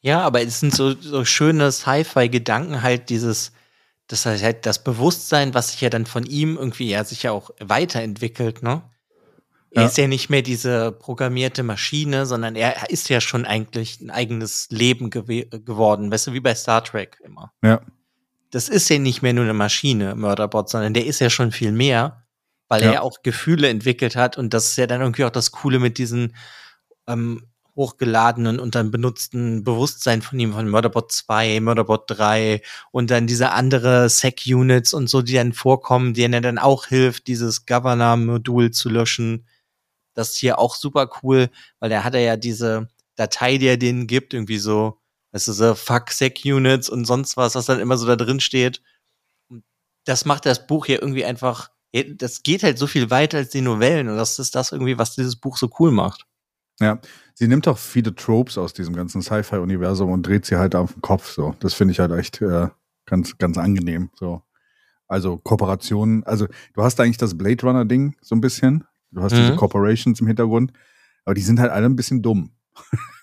[0.00, 3.52] Ja, aber es sind so, so schöne Sci-Fi-Gedanken halt dieses,
[4.06, 7.32] das heißt halt das Bewusstsein, was sich ja dann von ihm irgendwie ja sich ja
[7.32, 8.82] auch weiterentwickelt, ne?
[9.74, 9.88] Er ja.
[9.88, 14.68] ist ja nicht mehr diese programmierte Maschine, sondern er ist ja schon eigentlich ein eigenes
[14.70, 17.52] Leben gew geworden, weißt du, wie bei Star Trek immer.
[17.62, 17.80] Ja.
[18.50, 21.72] Das ist ja nicht mehr nur eine Maschine, Murderbot, sondern der ist ja schon viel
[21.72, 22.24] mehr,
[22.68, 22.92] weil ja.
[22.92, 25.98] er auch Gefühle entwickelt hat und das ist ja dann irgendwie auch das Coole mit
[25.98, 26.36] diesen
[27.08, 27.42] ähm,
[27.76, 33.50] hochgeladenen und dann benutzten Bewusstsein von ihm, von Murderbot 2, Murderbot 3 und dann diese
[33.50, 38.88] andere Sec-Units und so, die dann vorkommen, denen er dann auch hilft, dieses Governor-Modul zu
[38.88, 39.46] löschen.
[40.14, 41.50] Das ist hier auch super cool,
[41.80, 44.98] weil da hat er ja diese Datei, die er denen gibt, irgendwie so,
[45.32, 48.82] das ist so Fuck Sec-Units und sonst was, was dann immer so da drin steht.
[50.04, 51.70] Das macht das Buch hier irgendwie einfach,
[52.16, 55.14] das geht halt so viel weiter als die Novellen und das ist das irgendwie, was
[55.14, 56.26] dieses Buch so cool macht.
[56.80, 57.00] Ja,
[57.34, 61.02] sie nimmt auch viele Tropes aus diesem ganzen Sci-Fi-Universum und dreht sie halt auf den
[61.02, 61.32] Kopf.
[61.32, 62.68] So, das finde ich halt echt äh,
[63.06, 64.10] ganz, ganz angenehm.
[64.14, 64.42] So,
[65.06, 66.24] also Kooperationen.
[66.24, 68.84] Also du hast eigentlich das Blade Runner-Ding so ein bisschen.
[69.14, 69.38] Du hast mhm.
[69.38, 70.72] diese Corporations im Hintergrund,
[71.24, 72.50] aber die sind halt alle ein bisschen dumm.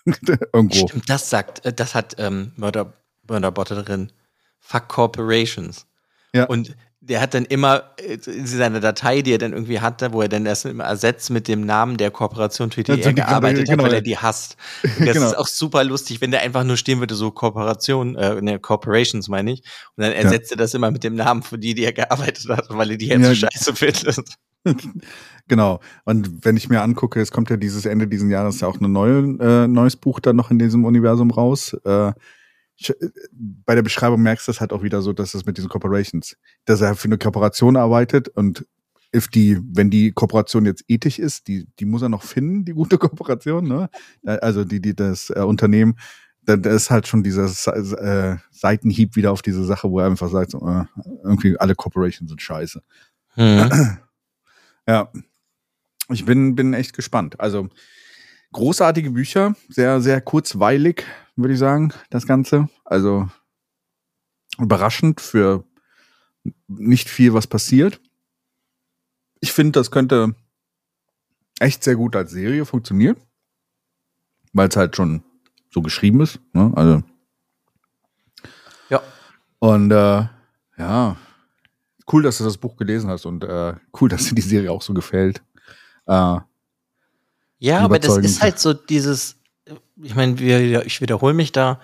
[0.52, 0.88] Irgendwo.
[0.88, 2.94] Stimmt, das sagt, äh, das hat ähm, Murder,
[3.28, 4.10] Murderbot drin.
[4.58, 5.86] Fuck Corporations.
[6.34, 6.44] Ja.
[6.44, 6.74] Und
[7.04, 10.46] der hat dann immer äh, seine Datei, die er dann irgendwie hatte, wo er dann
[10.46, 13.90] erst immer ersetzt mit dem Namen der Kooperation, für die ja, er gearbeitet genau, hat,
[13.90, 14.56] weil er die hasst.
[14.98, 15.26] Und das genau.
[15.26, 19.28] ist auch super lustig, wenn der einfach nur stehen würde, so Kooperation, äh, ne, Corporations
[19.28, 19.62] meine ich.
[19.96, 20.56] Und dann ersetzt ja.
[20.56, 23.08] er das immer mit dem Namen für die, die er gearbeitet hat, weil er die
[23.08, 23.28] jetzt ja.
[23.28, 24.38] so scheiße findet.
[25.48, 25.80] Genau.
[26.04, 28.92] Und wenn ich mir angucke, es kommt ja dieses Ende dieses Jahres ja auch ein
[28.92, 31.76] neue, äh, neues Buch dann noch in diesem Universum raus.
[31.84, 32.12] Äh,
[32.88, 32.94] äh,
[33.64, 36.36] bei der Beschreibung merkst du es halt auch wieder so, dass es mit diesen Corporations,
[36.64, 38.66] dass er für eine Kooperation arbeitet und
[39.14, 42.72] if die, wenn die Kooperation jetzt ethisch ist, die, die muss er noch finden, die
[42.72, 43.90] gute Kooperation, ne?
[44.24, 45.96] Äh, also die, die das äh, Unternehmen,
[46.44, 50.30] da, da ist halt schon dieser äh, Seitenhieb wieder auf diese Sache, wo er einfach
[50.30, 50.84] sagt, so, äh,
[51.22, 52.82] irgendwie alle Corporations sind scheiße.
[53.36, 53.98] Mhm.
[54.86, 55.12] Ja.
[56.08, 57.40] Ich bin, bin echt gespannt.
[57.40, 57.68] Also
[58.52, 61.04] großartige Bücher, sehr, sehr kurzweilig,
[61.36, 62.68] würde ich sagen, das Ganze.
[62.84, 63.28] Also
[64.58, 65.64] überraschend für
[66.68, 68.00] nicht viel, was passiert.
[69.40, 70.34] Ich finde, das könnte
[71.58, 73.16] echt sehr gut als Serie funktionieren,
[74.52, 75.22] weil es halt schon
[75.70, 76.40] so geschrieben ist.
[76.52, 76.72] Ne?
[76.74, 77.02] Also
[78.90, 79.02] ja.
[79.58, 80.26] Und äh,
[80.76, 81.16] ja,
[82.12, 84.82] cool, dass du das Buch gelesen hast und äh, cool, dass dir die Serie auch
[84.82, 85.42] so gefällt.
[86.06, 86.38] Äh,
[87.58, 89.36] ja, aber das ist halt so dieses,
[90.02, 91.80] ich meine, ich wiederhole mich da,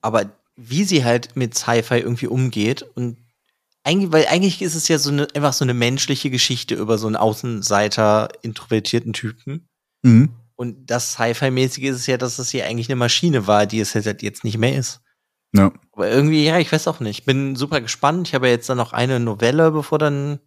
[0.00, 3.16] aber wie sie halt mit Sci-Fi irgendwie umgeht und
[3.84, 7.06] eigentlich, weil eigentlich ist es ja so eine, einfach so eine menschliche Geschichte über so
[7.06, 9.66] einen Außenseiter, introvertierten Typen.
[10.02, 10.30] Mhm.
[10.54, 13.94] Und das Sci-Fi-mäßige ist es ja, dass es hier eigentlich eine Maschine war, die es
[13.94, 15.00] halt jetzt nicht mehr ist.
[15.52, 15.72] Ja.
[15.92, 17.20] Aber irgendwie, ja, ich weiß auch nicht.
[17.20, 18.28] Ich bin super gespannt.
[18.28, 20.40] Ich habe ja jetzt dann noch eine Novelle, bevor dann,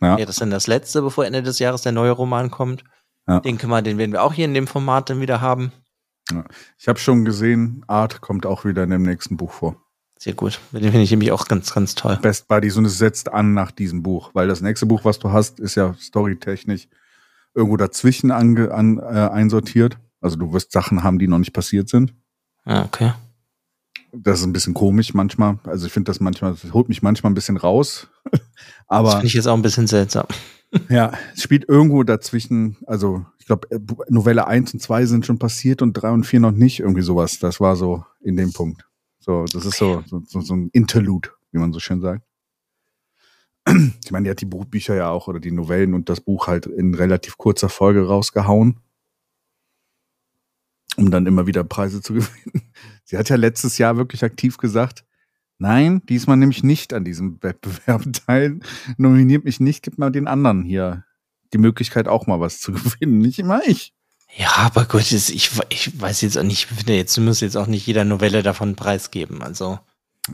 [0.00, 2.84] ja, ja das ist dann das letzte, bevor Ende des Jahres der neue Roman kommt.
[3.28, 3.40] Ja.
[3.40, 5.72] Den können wir, den werden wir auch hier in dem Format dann wieder haben.
[6.32, 6.44] Ja.
[6.78, 9.76] Ich habe schon gesehen, Art kommt auch wieder in dem nächsten Buch vor.
[10.18, 10.60] Sehr gut.
[10.72, 12.18] Den finde ich nämlich auch ganz, ganz toll.
[12.20, 15.32] Best Buddies und es setzt an nach diesem Buch, weil das nächste Buch, was du
[15.32, 16.88] hast, ist ja storytechnisch
[17.54, 19.96] irgendwo dazwischen ange, an, äh, einsortiert.
[20.20, 22.14] Also du wirst Sachen haben, die noch nicht passiert sind.
[22.64, 23.12] Ah, okay.
[24.12, 25.58] Das ist ein bisschen komisch manchmal.
[25.64, 28.08] Also ich finde das manchmal, das holt mich manchmal ein bisschen raus.
[28.88, 29.04] Aber.
[29.04, 30.26] Das finde ich jetzt auch ein bisschen seltsam.
[30.88, 35.40] Ja, es spielt irgendwo dazwischen, also ich glaube, äh, Novelle 1 und 2 sind schon
[35.40, 37.40] passiert und 3 und 4 noch nicht, irgendwie sowas.
[37.40, 38.86] Das war so in dem Punkt.
[39.18, 42.24] So, das ist so, so, so ein Interlude, wie man so schön sagt.
[44.04, 46.66] Ich meine, die hat die Buchbücher ja auch oder die Novellen und das Buch halt
[46.66, 48.80] in relativ kurzer Folge rausgehauen,
[50.96, 52.72] um dann immer wieder Preise zu gewinnen.
[53.10, 55.04] Sie hat ja letztes Jahr wirklich aktiv gesagt,
[55.58, 58.60] Nein, diesmal nehme ich nicht an diesem Wettbewerb teil.
[58.96, 61.04] Nominiert mich nicht, gib mal den anderen hier
[61.52, 63.18] die Möglichkeit, auch mal was zu gewinnen.
[63.18, 63.92] Nicht immer ich.
[64.36, 67.56] Ja, aber gut, ich, ich weiß jetzt auch nicht, ich finde jetzt, du musst jetzt
[67.56, 69.42] auch nicht jeder Novelle davon preisgeben.
[69.42, 69.80] Also.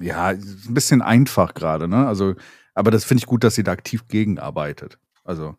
[0.00, 2.06] Ja, ein bisschen einfach gerade, ne?
[2.06, 2.34] Also,
[2.74, 4.98] aber das finde ich gut, dass sie da aktiv gegenarbeitet.
[5.24, 5.56] Also,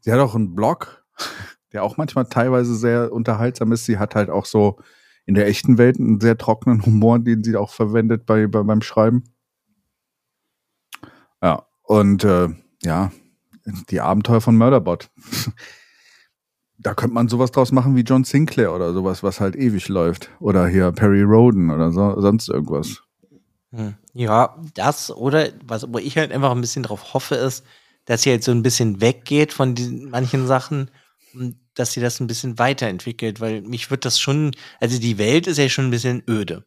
[0.00, 1.02] sie hat auch einen Blog,
[1.72, 3.86] der auch manchmal teilweise sehr unterhaltsam ist.
[3.86, 4.78] Sie hat halt auch so
[5.30, 8.82] in der echten Welt einen sehr trockenen Humor, den sie auch verwendet bei, bei beim
[8.82, 9.22] Schreiben.
[11.40, 12.48] Ja, und äh,
[12.82, 13.12] ja,
[13.90, 15.08] die Abenteuer von Murderbot.
[16.78, 20.30] da könnte man sowas draus machen wie John Sinclair oder sowas, was halt ewig läuft.
[20.40, 23.00] Oder hier Perry Roden oder so, sonst irgendwas.
[23.70, 23.94] Hm.
[24.12, 27.64] Ja, das oder was, wo ich halt einfach ein bisschen drauf hoffe, ist,
[28.04, 30.90] dass sie halt so ein bisschen weggeht von diesen manchen Sachen
[31.34, 35.46] und dass sie das ein bisschen weiterentwickelt, weil mich wird das schon, also die Welt
[35.46, 36.64] ist ja schon ein bisschen öde.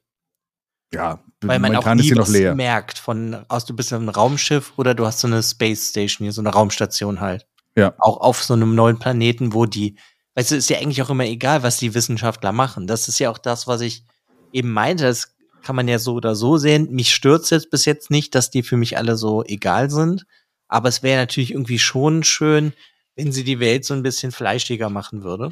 [0.93, 2.54] Ja, weil man auch nie was leer.
[2.56, 6.26] merkt von, aus du bist ja ein Raumschiff oder du hast so eine Space Station
[6.26, 7.47] hier, so eine Raumstation halt.
[7.76, 7.95] Ja.
[7.97, 9.97] Auch auf so einem neuen Planeten, wo die,
[10.36, 12.86] weißt du, ist ja eigentlich auch immer egal, was die Wissenschaftler machen.
[12.86, 14.04] Das ist ja auch das, was ich
[14.52, 15.06] eben meinte.
[15.06, 16.91] Das kann man ja so oder so sehen.
[16.91, 20.26] Mich stört jetzt bis jetzt nicht, dass die für mich alle so egal sind.
[20.67, 22.73] Aber es wäre natürlich irgendwie schon schön,
[23.15, 25.52] wenn sie die Welt so ein bisschen fleischiger machen würde.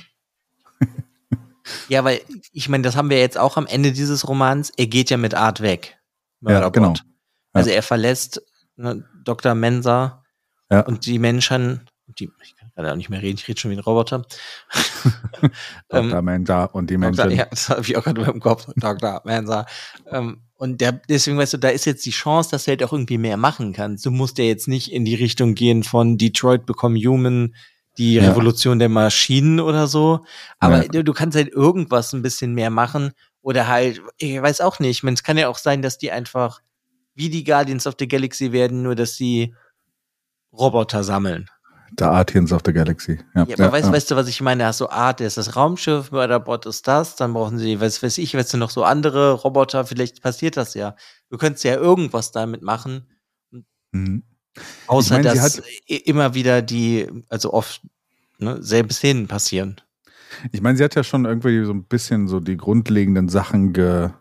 [1.88, 2.22] Ja, weil
[2.52, 4.72] ich meine, das haben wir jetzt auch am Ende dieses Romans.
[4.78, 5.98] Er geht ja mit Art weg.
[6.42, 6.96] Ja, genau.
[7.54, 8.42] Also er verlässt
[8.76, 9.54] ne, Dr.
[9.54, 10.24] Mensa
[10.72, 10.82] Ja.
[10.82, 13.76] und die Menschen, die, ich kann gerade auch nicht mehr reden, ich rede schon wie
[13.76, 14.26] ein Roboter.
[15.90, 16.22] Ähm, Dr.
[16.22, 17.26] Mensa und die Dr.
[17.26, 17.32] Menschen.
[17.32, 18.68] Ja, das habe ich auch gerade im Kopf.
[18.76, 19.22] Dr.
[19.26, 19.66] Mensa.
[20.10, 22.94] Ähm, und der, deswegen weißt du, da ist jetzt die Chance, dass du halt auch
[22.94, 24.06] irgendwie mehr machen kannst.
[24.06, 27.56] Du musst ja jetzt nicht in die Richtung gehen von Detroit Become Human,
[27.98, 28.30] die Ja.
[28.30, 30.24] Revolution der Maschinen oder so.
[30.60, 30.88] Aber Ja.
[30.88, 33.12] du, du kannst halt irgendwas ein bisschen mehr machen.
[33.42, 34.92] Oder halt, ich weiß auch nicht.
[34.98, 36.62] Ich meine, es kann ja auch sein, dass die einfach
[37.16, 39.54] wie die Guardians of the Galaxy werden, nur dass sie
[40.54, 41.50] Roboter sammeln.
[41.98, 43.20] The Artians of the Galaxy.
[43.36, 43.94] Ja, Ja, aber ja, weißt, ja.
[43.94, 44.66] weißt du, was ich meine?
[44.66, 48.18] Hast so Art, der ist das Raumschiff, Mörderbot ist das, dann brauchen sie, weiß, weiß
[48.18, 50.96] ich, weißt du, noch so andere Roboter, vielleicht passiert das ja.
[51.30, 53.08] Du könntest ja irgendwas damit machen,
[53.94, 54.24] Mhm.
[54.88, 57.82] außer meine, sie dass immer wieder die, also oft,
[58.38, 59.82] ne, selbe Szenen passieren.
[60.54, 64.12] Ich meine, sie hat ja schon irgendwie so ein bisschen so die grundlegenden Sachen ge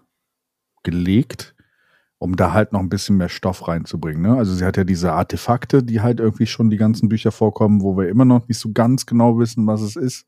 [0.83, 1.55] gelegt,
[2.21, 4.21] um da halt noch ein bisschen mehr Stoff reinzubringen.
[4.21, 4.37] Ne?
[4.37, 7.97] Also sie hat ja diese Artefakte, die halt irgendwie schon die ganzen Bücher vorkommen, wo
[7.97, 10.27] wir immer noch nicht so ganz genau wissen, was es ist.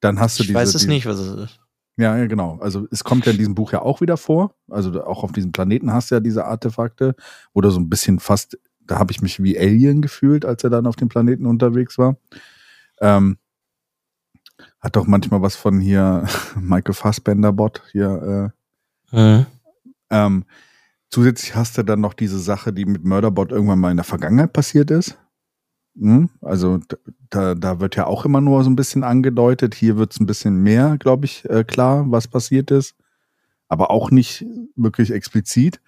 [0.00, 1.60] Dann hast du Ich diese, weiß es diese, nicht, was es ist.
[1.96, 2.58] Ja, ja, genau.
[2.60, 4.54] Also es kommt ja in diesem Buch ja auch wieder vor.
[4.68, 7.16] Also auch auf diesem Planeten hast du ja diese Artefakte,
[7.54, 10.86] oder so ein bisschen fast, da habe ich mich wie Alien gefühlt, als er dann
[10.86, 12.18] auf dem Planeten unterwegs war.
[13.00, 13.38] Ähm,
[14.78, 16.28] hat doch manchmal was von hier
[16.60, 18.52] Michael Fassbender Bot hier.
[19.10, 19.44] Äh,
[20.10, 20.44] ähm,
[21.10, 24.52] zusätzlich hast du dann noch diese Sache, die mit Murderbot irgendwann mal in der Vergangenheit
[24.52, 25.18] passiert ist.
[25.98, 26.30] Hm?
[26.40, 26.80] Also
[27.30, 29.74] da, da wird ja auch immer nur so ein bisschen angedeutet.
[29.74, 32.94] Hier wird es ein bisschen mehr, glaube ich, äh, klar, was passiert ist.
[33.68, 34.44] Aber auch nicht
[34.76, 35.80] wirklich explizit.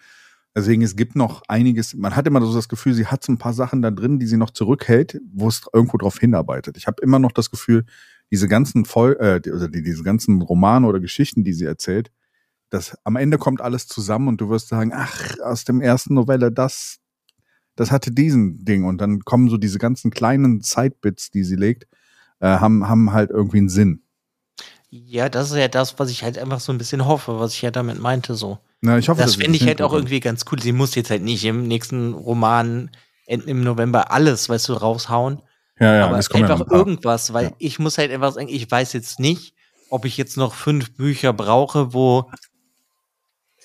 [0.54, 1.94] Deswegen, es gibt noch einiges.
[1.94, 4.26] Man hat immer so das Gefühl, sie hat so ein paar Sachen da drin, die
[4.26, 6.76] sie noch zurückhält, wo es irgendwo drauf hinarbeitet.
[6.76, 7.84] Ich habe immer noch das Gefühl,
[8.32, 12.10] diese ganzen Voll äh, die, diese ganzen Romane oder Geschichten, die sie erzählt,
[12.70, 16.50] das am Ende kommt alles zusammen und du wirst sagen, ach, aus dem ersten Novelle,
[16.52, 16.98] das,
[17.76, 18.84] das hatte diesen Ding.
[18.84, 21.86] Und dann kommen so diese ganzen kleinen Sidebits, die sie legt,
[22.40, 24.02] äh, haben, haben halt irgendwie einen Sinn.
[24.88, 27.62] Ja, das ist ja das, was ich halt einfach so ein bisschen hoffe, was ich
[27.62, 28.58] ja damit meinte, so.
[28.80, 30.60] Na, ich hoffe, Das dass fände ich halt auch irgendwie ganz cool.
[30.60, 32.90] Sie muss jetzt halt nicht im nächsten Roman
[33.26, 35.40] im November alles, weißt du, raushauen.
[35.78, 37.52] Ja, ja, aber es noch einfach ein irgendwas, weil Ja.
[37.58, 39.54] ich muss halt einfach sagen, ich weiß jetzt nicht,
[39.88, 42.30] ob ich jetzt noch fünf Bücher brauche, wo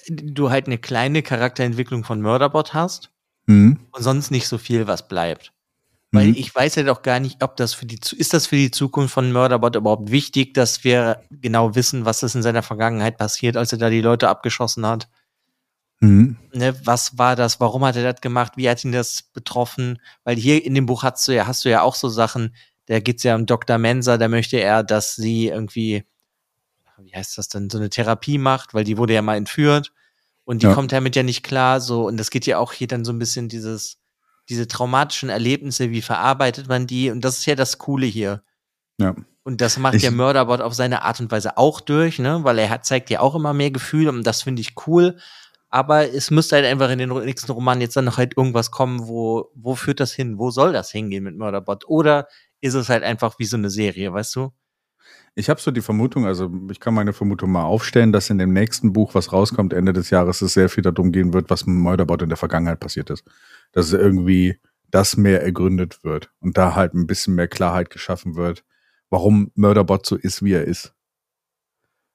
[0.09, 3.11] du halt eine kleine Charakterentwicklung von Murderbot hast
[3.47, 3.79] Mhm.
[3.91, 5.51] und sonst nicht so viel, was bleibt.
[6.11, 6.35] Weil Mhm.
[6.37, 9.13] ich weiß ja doch gar nicht, ob das für die, ist das für die Zukunft
[9.13, 13.71] von Murderbot überhaupt wichtig, dass wir genau wissen, was ist in seiner Vergangenheit passiert, als
[13.71, 15.07] er da die Leute abgeschossen hat.
[15.99, 16.37] Mhm.
[16.53, 17.59] Ne, was war das?
[17.59, 18.53] Warum hat er das gemacht?
[18.55, 19.99] Wie hat ihn das betroffen?
[20.23, 22.55] Weil hier in dem Buch hast du ja, hast du ja auch so Sachen,
[22.87, 23.77] da geht's ja um Dr.
[23.77, 26.03] Mensa, da möchte er, dass sie irgendwie,
[27.01, 29.91] wie heißt das denn, so eine Therapie macht, weil die wurde ja mal entführt
[30.43, 30.73] und die Ja.
[30.73, 33.19] kommt damit ja nicht klar, so, und das geht ja auch hier dann so ein
[33.19, 33.97] bisschen dieses,
[34.49, 37.09] diese traumatischen Erlebnisse, wie verarbeitet man die?
[37.09, 38.43] Und das ist ja das Coole hier.
[38.99, 39.15] Ja.
[39.43, 42.43] Und das macht Ich- der Murderbot auf seine Art und Weise auch durch, ne?
[42.43, 45.17] Weil er hat, zeigt ja auch immer mehr Gefühl und das finde ich cool.
[45.69, 49.07] Aber es müsste halt einfach in den nächsten Roman jetzt dann noch halt irgendwas kommen,
[49.07, 50.37] wo, wo führt das hin?
[50.37, 51.87] Wo soll das hingehen mit Murderbot?
[51.87, 52.27] Oder
[52.61, 54.51] ist es halt einfach wie so eine Serie, weißt du?
[55.37, 58.53] Ich habe so die Vermutung, also ich kann meine Vermutung mal aufstellen, dass in dem
[58.53, 61.75] nächsten Buch, was rauskommt, Ende des Jahres, es sehr viel darum gehen wird, was mit
[61.75, 63.25] Murderbot in der Vergangenheit passiert ist.
[63.73, 64.57] Dass irgendwie
[64.91, 68.63] das mehr ergründet wird und da halt ein bisschen mehr Klarheit geschaffen wird,
[69.09, 70.93] warum Murderbot so ist, wie er ist.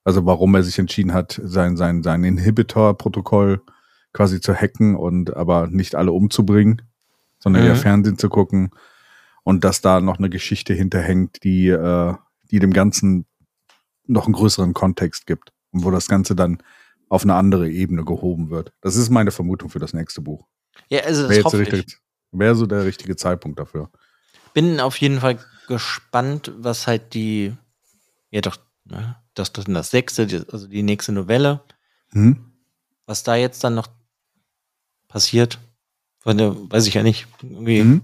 [0.03, 3.61] Also warum er sich entschieden hat, sein, sein, sein Inhibitor-Protokoll
[4.15, 6.81] quasi zu hacken und aber nicht alle umzubringen,
[7.39, 7.69] sondern Mhm.
[7.69, 8.71] eher Fernsehen zu gucken
[9.45, 12.15] und dass da noch eine Geschichte hinterhängt, die, äh,
[12.51, 13.27] die dem Ganzen
[14.07, 16.63] noch einen größeren Kontext gibt und wo das Ganze dann
[17.09, 18.73] auf eine andere Ebene gehoben wird.
[18.81, 20.47] Das ist meine Vermutung für das nächste Buch.
[20.89, 21.73] Ja, also das Wäre hoffe der ich.
[21.73, 22.01] richtige,
[22.33, 23.91] wäre so der richtige Zeitpunkt dafür.
[24.55, 27.57] Bin auf jeden Fall gespannt, was halt die,
[28.31, 31.61] ja doch, ne, das, das, das sechste, also die nächste Novelle,
[32.13, 32.53] Hm?
[33.07, 33.87] was da jetzt dann noch
[35.09, 35.59] passiert.
[36.25, 37.27] Weiß ich ja nicht.
[37.43, 38.03] Irgendwie, Mhm.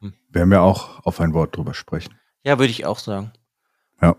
[0.00, 0.12] Hm.
[0.30, 2.14] Werden wir auch auf ein Wort drüber sprechen.
[2.44, 3.32] Ja, würde ich auch sagen.
[4.00, 4.16] Ja.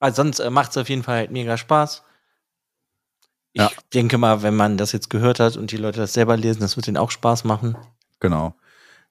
[0.00, 2.02] Weil sonst äh, macht es auf jeden Fall halt mega Spaß.
[3.52, 3.70] Ich Ja.
[3.94, 6.76] denke mal, wenn man das jetzt gehört hat und die Leute das selber lesen, das
[6.76, 7.76] wird denen auch Spaß machen.
[8.20, 8.54] Genau.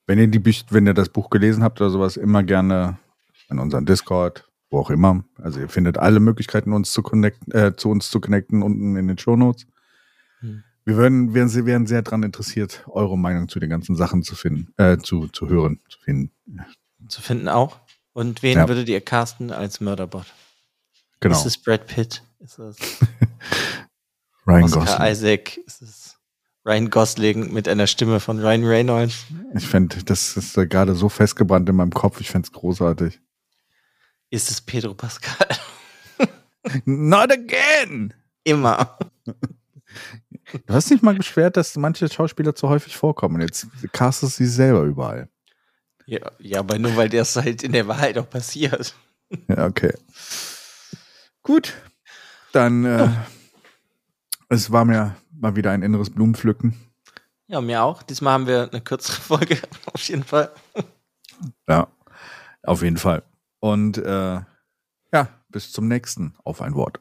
[0.08, 2.98] Wenn ihr die Büch wenn ihr das Buch gelesen habt oder sowas, immer gerne
[3.50, 5.24] in unseren Discord, wo auch immer.
[5.38, 9.08] Also ihr findet alle Möglichkeiten, uns zu connecten, äh, zu uns zu connecten unten in
[9.08, 9.68] den Shownotes.
[10.40, 10.64] Hm.
[10.84, 14.36] Wir werden, wir sie wären sehr daran interessiert, eure Meinung zu den ganzen Sachen zu
[14.36, 16.32] finden, äh, zu, zu hören, zu finden.
[17.08, 17.80] Zu finden auch.
[18.14, 18.68] Und wen Ja.
[18.68, 20.26] würdet ihr casten als Mörderbot?
[21.20, 21.38] Genau.
[21.38, 22.24] Ist es Brad Pitt?
[22.40, 22.78] Ist es
[24.48, 25.12] Ryan Oscar Gosling.
[25.12, 25.58] Isaac?
[25.66, 26.18] Ist es
[26.66, 29.26] Ryan Gosling mit einer Stimme von Ryan Reynolds?
[29.56, 32.20] Ich fände, das ist äh, gerade so festgebrannt in meinem Kopf.
[32.22, 33.20] Ich fände es großartig.
[34.30, 35.48] Ist es Pedro Pascal?
[36.86, 38.14] Not again!
[38.44, 38.98] Immer.
[40.68, 43.42] Du hast dich mal beschwert, dass manche Schauspieler zu häufig vorkommen.
[43.42, 45.30] Jetzt castest du sie selber überall.
[46.12, 48.94] Ja, ja, aber nur weil das halt in der Wahrheit auch passiert.
[49.48, 49.94] Ja, okay.
[51.42, 51.74] Gut.
[52.52, 53.08] Dann, äh,
[54.50, 56.76] es war mir mal wieder ein inneres Blumenpflücken.
[57.48, 58.04] Ja, mir auch.
[58.04, 60.52] Diesmal haben wir eine kürzere Folge, auf jeden Fall.
[61.70, 61.88] Ja,
[62.64, 63.24] auf jeden Fall.
[63.62, 64.42] Und äh,
[65.14, 67.00] ja, bis zum nächsten Auf ein Wort.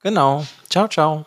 [0.00, 0.46] Genau.
[0.70, 1.26] Ciao, ciao.